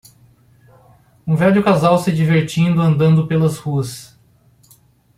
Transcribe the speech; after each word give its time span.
Um 1.27 1.35
velho 1.35 1.63
casal 1.63 1.99
se 1.99 2.11
divertindo 2.11 2.81
andando 2.81 3.27
pelas 3.27 3.57
ruas. 3.59 4.17